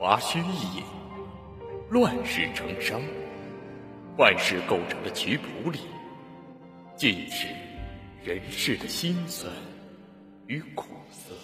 [0.00, 0.84] 华胥一眼，
[1.90, 3.02] 乱世成伤，
[4.16, 5.80] 万事构成的曲谱里，
[6.96, 7.46] 尽是
[8.24, 9.52] 人世的辛酸
[10.46, 11.34] 与苦涩。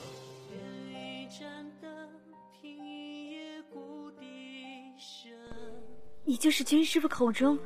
[6.25, 7.59] 你就是君师傅口中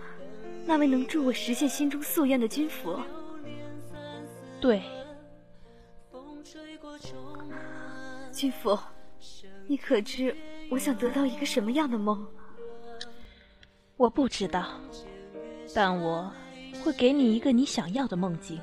[0.67, 3.01] 那位能助我实现心中夙愿的君佛。
[4.61, 4.83] 对，
[8.33, 8.77] 君佛，
[9.69, 10.35] 你可知
[10.71, 12.25] 我想得到一个什么样的梦？
[13.97, 14.65] 我不知道，
[15.75, 16.33] 但我
[16.83, 18.59] 会给你一个你想要的梦境。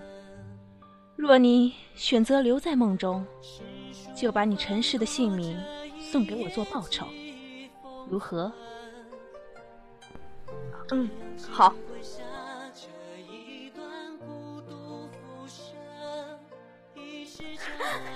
[1.16, 3.26] 若你选择留在梦中，
[4.16, 5.62] 就把你尘世的姓名
[6.00, 7.06] 送给我做报酬，
[8.10, 8.52] 如何？
[10.92, 11.10] 嗯，
[11.52, 11.74] 好。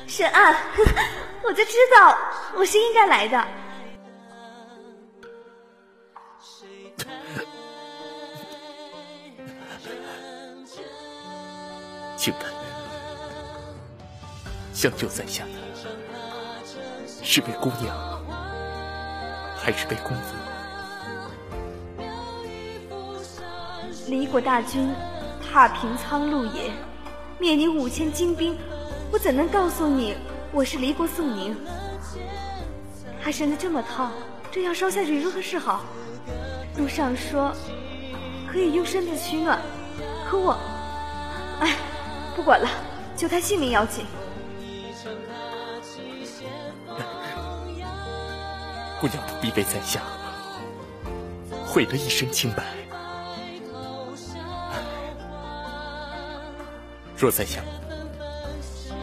[0.08, 0.56] 沈岸，
[1.44, 2.18] 我就知道
[2.56, 3.61] 我是应该来的。
[14.82, 15.52] 相救在下的
[17.24, 17.96] 是被姑娘，
[19.56, 20.34] 还是被公子？
[24.08, 24.92] 离国大军
[25.40, 26.72] 踏平苍路也，
[27.38, 28.58] 灭你五千精兵，
[29.12, 30.16] 我怎能告诉你
[30.52, 31.56] 我是离国宋宁？
[33.22, 34.12] 还生得这么烫，
[34.52, 35.86] 这药烧下去如何是好？
[36.76, 37.54] 路上说
[38.52, 39.62] 可以用身子取暖，
[40.28, 40.58] 可我，
[41.60, 41.78] 哎，
[42.36, 42.68] 不管了，
[43.16, 44.08] 救他性命要紧。
[49.02, 50.00] 姑娘不必为在下
[51.66, 52.64] 毁了一身清白。
[57.18, 57.64] 若在下，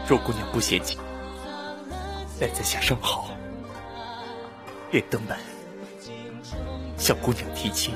[0.09, 0.99] 若姑娘不嫌弃，
[2.39, 3.31] 待在下生好，
[4.89, 5.37] 便登门
[6.97, 7.93] 向姑娘提亲。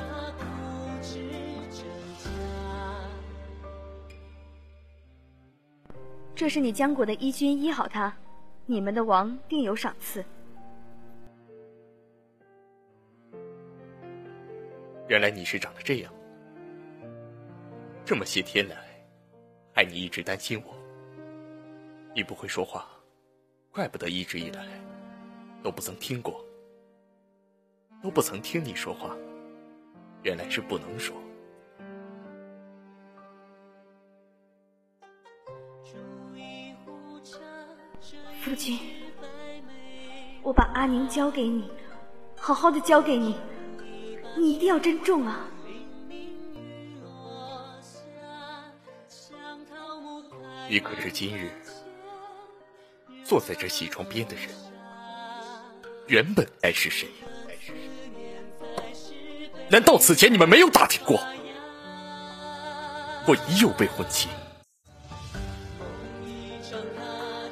[6.35, 8.13] 这是你江国的医君医好他，
[8.67, 10.25] 你们的王定有赏赐。
[15.09, 16.13] 原来你是长得这样，
[18.05, 18.77] 这么些天来。
[19.75, 20.75] 害你一直担心我，
[22.15, 22.87] 你不会说话，
[23.71, 24.67] 怪不得一直以来
[25.63, 26.45] 都不曾听过，
[28.03, 29.17] 都不曾听你说话，
[30.23, 31.17] 原来是不能说。
[38.43, 38.79] 夫君，
[40.43, 41.71] 我把阿宁交给你，
[42.37, 43.37] 好好的交给你，
[44.37, 45.41] 你一定要珍重啊！
[50.69, 51.51] 你可知今日
[53.25, 54.49] 坐在这喜床边的人，
[56.07, 57.09] 原本该是谁？
[59.69, 61.21] 难道此前你们没有打听过？
[63.27, 64.29] 我已有未婚妻，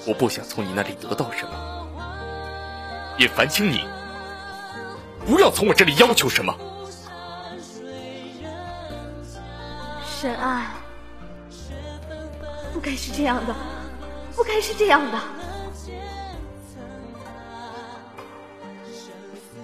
[0.07, 3.87] 我不想从你那里得到什么，也烦请你
[5.27, 6.53] 不要从我这里要求什么。
[10.21, 10.67] 沈爱。
[12.75, 13.57] 不该是这样的，
[14.37, 15.19] 不该是这样的。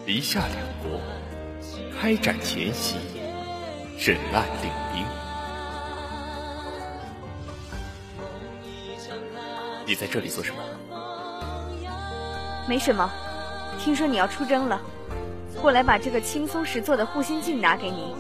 [0.07, 0.99] 篱下两国
[2.01, 2.97] 开战前夕，
[3.99, 5.05] 沈岸领兵。
[9.85, 10.63] 你在这里做什么？
[12.67, 13.11] 没什么，
[13.79, 14.81] 听说你要出征了，
[15.61, 18.15] 过来把这个轻松石做的护心镜拿给你。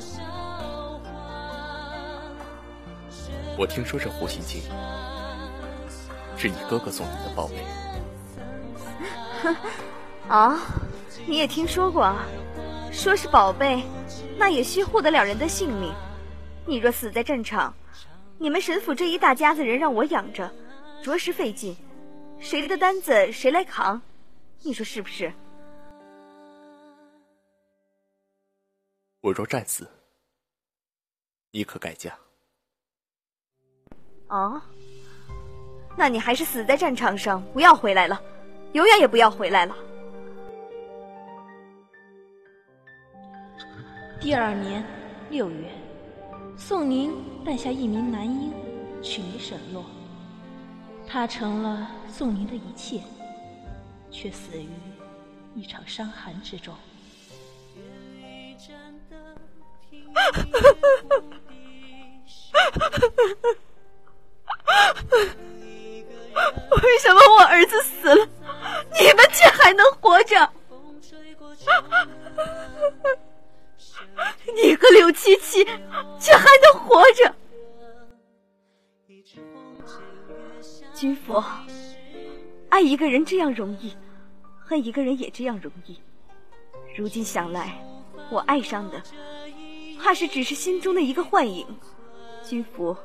[3.58, 4.62] 我听说这护心镜
[6.36, 7.54] 是你哥哥送你的宝贝。
[10.28, 10.58] 啊，
[11.26, 12.26] 你也听说过啊？
[12.92, 13.82] 说是宝贝，
[14.38, 15.92] 那也需护得了人的性命。
[16.66, 17.74] 你若死在战场，
[18.38, 20.50] 你们沈府这一大家子人让我养着，
[21.02, 21.76] 着实费劲。
[22.38, 24.00] 谁的担子谁来扛？
[24.62, 25.32] 你说是不是？
[29.20, 29.88] 我若战死，
[31.50, 32.16] 你可改嫁？
[34.28, 34.62] 啊，
[35.96, 38.20] 那你还是死在战场上，不要回来了，
[38.72, 39.76] 永远也不要回来了。
[44.20, 44.84] 第二年
[45.30, 45.70] 六月，
[46.56, 47.14] 宋宁
[47.44, 48.52] 诞下一名男婴，
[49.02, 49.84] 取名沈洛。
[51.06, 53.00] 他成了宋宁的一切，
[54.10, 54.68] 却死于
[55.54, 56.74] 一场伤寒之中。
[66.82, 68.28] 为什么我儿子死了？
[69.00, 70.52] 你们却还能活着？
[74.54, 75.64] 你和柳七七
[76.18, 77.34] 却还能活着？
[80.94, 81.44] 君佛
[82.70, 83.94] 爱一个人这样容易
[84.58, 86.00] 恨一个人也这样容易。
[86.96, 87.78] 如今想来
[88.30, 89.00] 我爱上的
[90.02, 91.66] 怕是只是心中的一个幻影。
[92.42, 92.96] 君佛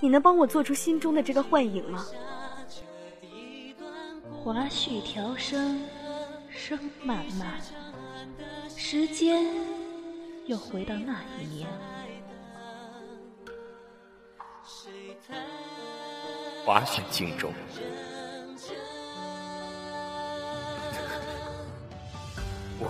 [0.00, 2.06] 你能帮我做出心中的这个幻影吗？
[4.30, 5.82] 华絮调声，
[6.48, 7.60] 声漫漫，
[8.76, 9.44] 时间
[10.46, 11.68] 又回到那一年。
[16.64, 17.52] 华胥镜中，
[22.78, 22.88] 我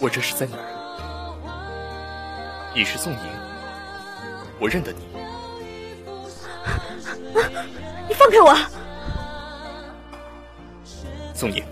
[0.00, 0.66] 我这是在哪儿？
[2.74, 3.20] 你是宋宁，
[4.60, 4.98] 我认得你。
[8.06, 8.54] 你放开我！
[11.34, 11.64] 宋宁，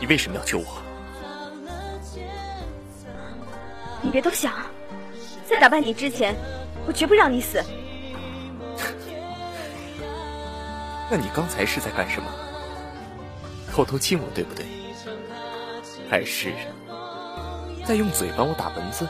[0.00, 0.66] 你为什么要救我？
[4.02, 4.52] 你别多想，
[5.46, 6.34] 在打败你之前，
[6.86, 7.62] 我绝不让你死。
[11.10, 12.28] 那你刚才是在干什么？
[13.70, 14.66] 偷偷亲我，对不对？
[16.10, 16.52] 还是
[17.84, 19.08] 在用嘴帮我打蚊子？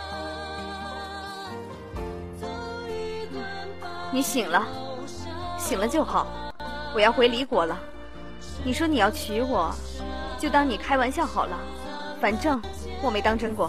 [4.14, 4.64] 你醒了，
[5.58, 6.28] 醒了就好。
[6.94, 7.76] 我要回离国了。
[8.64, 9.74] 你说你要娶我，
[10.38, 11.58] 就当你开玩笑好了。
[12.20, 12.62] 反正
[13.02, 13.68] 我没当真过。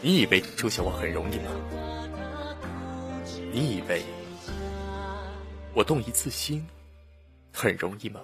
[0.00, 1.50] 你以为救下我很容易吗？
[3.52, 4.04] 你以为？
[5.74, 6.64] 我动一次心，
[7.52, 8.20] 很容易吗？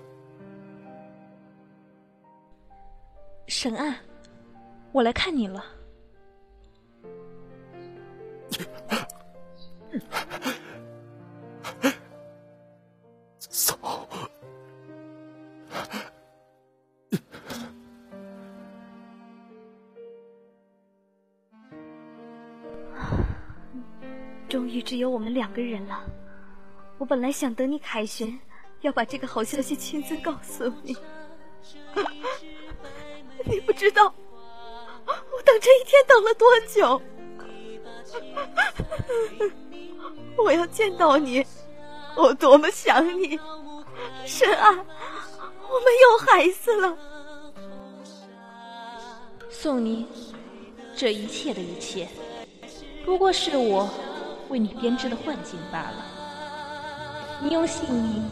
[3.49, 3.93] 沈岸，
[4.93, 5.65] 我来看你了。
[13.38, 13.79] 走。
[24.49, 26.02] 终于只有我们两个人了。
[26.96, 28.38] 我本来想等你凯旋，
[28.81, 30.96] 要把这个好消息亲自告诉你。
[33.44, 34.12] 你不知道，
[35.06, 37.00] 我等这一天等了多久。
[40.44, 41.44] 我要见到你，
[42.17, 43.38] 我多么想你，
[44.25, 46.96] 沈安，我们有孩子了。
[49.50, 50.06] 宋宁，
[50.96, 52.08] 这一切的一切，
[53.05, 53.90] 不过是我
[54.49, 56.06] 为你编织的幻境罢了。
[57.43, 58.23] 你用性命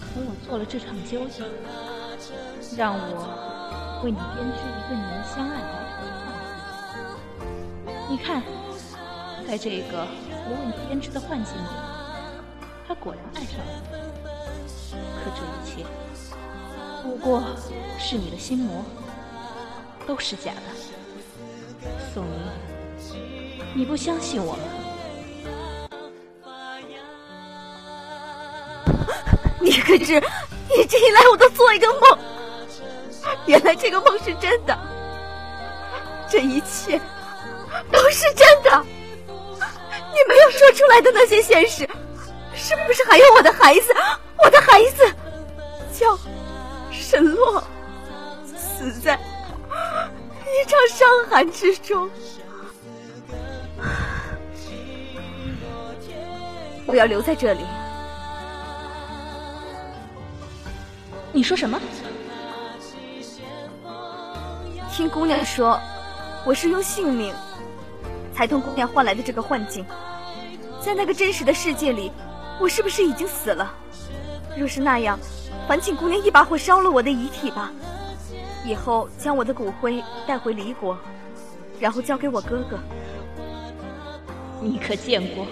[0.00, 1.42] 和我做了这场交易，
[2.76, 5.84] 让我为你编织一个你们相爱的幻
[7.36, 7.90] 境。
[8.08, 8.42] 你看，
[9.46, 10.06] 在这个
[10.50, 11.68] 我为你编织的幻境里，
[12.86, 13.88] 他果然爱上了你。
[15.22, 15.84] 可这一切
[17.02, 17.42] 不过
[17.98, 18.82] 是你的心魔，
[20.06, 20.62] 都是假的。
[22.14, 22.32] 宋宁，
[23.74, 24.62] 你不相信我了？
[29.60, 30.14] 你可知，
[30.74, 32.18] 一直以来我都做一个梦，
[33.46, 34.78] 原来这个梦是真的，
[36.28, 36.98] 这一切
[37.92, 38.86] 都是真的。
[40.18, 41.88] 你没有说出来的那些现实，
[42.54, 43.94] 是不是还有我的孩子？
[44.42, 45.06] 我的孩子
[45.92, 46.18] 叫
[46.90, 47.62] 沈洛，
[48.46, 52.10] 死在一场伤寒之中。
[56.86, 57.60] 我要留在这里。
[61.32, 61.80] 你说什么？
[64.90, 65.78] 听姑娘说，
[66.44, 67.32] 我是用性命
[68.38, 69.84] 才同姑娘换来的这个幻境。
[70.80, 72.12] 在那个真实的世界里，
[72.60, 73.74] 我是不是已经死了？
[74.56, 75.18] 若是那样，
[75.66, 77.72] 烦请姑娘一把火烧了我的遗体吧。
[78.64, 80.96] 以后将我的骨灰带回离国，
[81.80, 82.78] 然后交给我哥哥。
[84.60, 85.44] 你可见过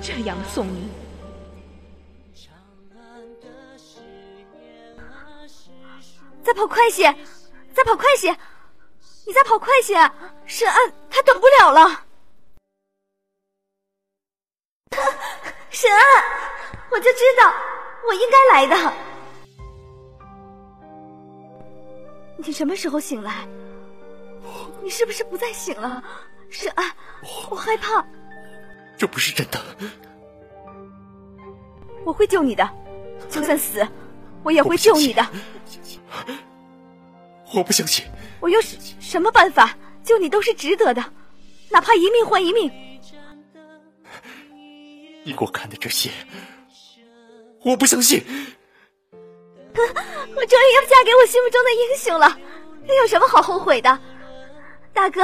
[0.00, 0.88] 这样的宋明？
[6.42, 7.14] 再跑快些，
[7.74, 8.34] 再跑快些！
[9.26, 9.92] 你再跑快些，
[10.46, 12.04] 沈安他等不了了。
[15.70, 16.00] 沈安，
[16.90, 17.52] 我就知道
[18.06, 18.92] 我应该来的。
[22.36, 23.48] 你什么时候醒来？
[24.80, 26.02] 你是不是不再醒了？
[26.50, 26.88] 沈安，
[27.50, 28.06] 我害怕。
[28.96, 29.60] 这不是真的。
[32.04, 32.68] 我会救你的，
[33.28, 33.84] 就算死。
[34.44, 35.26] 我也会救你的，
[37.52, 38.06] 我不相信。
[38.38, 41.04] 我用什么办法救你都是值得的，
[41.70, 42.70] 哪怕一命换一命。
[45.24, 46.10] 你给我看的这些，
[47.62, 48.22] 我不相信。
[49.78, 52.36] 我终于要嫁给我心目中的英雄了，
[52.86, 53.98] 你有什么好后悔的？
[54.92, 55.22] 大哥，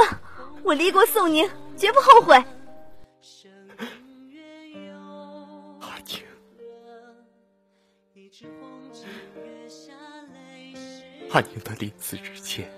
[0.63, 2.35] 我离国送您，绝不后悔。
[5.81, 6.23] 阿宁，
[11.31, 12.71] 阿宁的临死之前，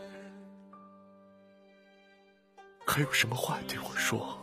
[2.97, 4.39] 还有什么话对我说？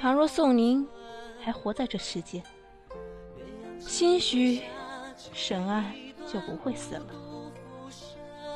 [0.00, 0.86] 倘若宋宁
[1.42, 2.40] 还活在这世间，
[3.80, 4.62] 兴许
[5.32, 5.92] 沈安
[6.32, 7.06] 就不会死了。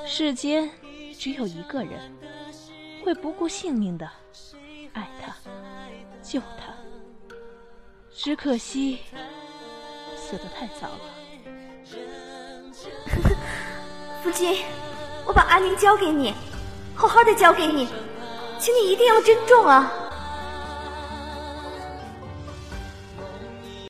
[0.07, 0.71] 世间
[1.19, 2.17] 只有一个人
[3.05, 4.09] 会不顾性命的
[4.93, 5.35] 爱他、
[6.23, 6.73] 救他，
[8.15, 9.01] 只可惜
[10.17, 11.01] 死得太早了。
[14.23, 14.63] 夫君，
[15.27, 16.33] 我把阿宁交给你，
[16.95, 17.89] 好好的交给你，
[18.59, 19.93] 请你一定要珍重啊！